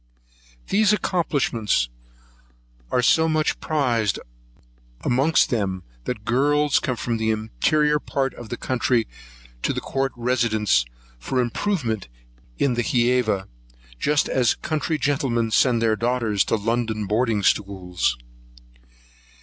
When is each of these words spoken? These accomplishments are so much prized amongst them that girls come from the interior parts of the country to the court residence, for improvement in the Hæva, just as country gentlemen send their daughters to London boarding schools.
These 0.69 0.93
accomplishments 0.93 1.87
are 2.89 3.03
so 3.03 3.29
much 3.29 3.59
prized 3.59 4.17
amongst 5.01 5.51
them 5.51 5.83
that 6.05 6.25
girls 6.25 6.79
come 6.79 6.95
from 6.95 7.17
the 7.17 7.29
interior 7.29 7.99
parts 7.99 8.35
of 8.35 8.49
the 8.49 8.57
country 8.57 9.07
to 9.61 9.73
the 9.73 9.79
court 9.79 10.11
residence, 10.15 10.85
for 11.19 11.39
improvement 11.39 12.07
in 12.57 12.73
the 12.73 12.81
Hæva, 12.81 13.45
just 13.99 14.27
as 14.27 14.55
country 14.55 14.97
gentlemen 14.97 15.51
send 15.51 15.83
their 15.83 15.95
daughters 15.95 16.43
to 16.45 16.55
London 16.55 17.05
boarding 17.05 17.43
schools. 17.43 18.17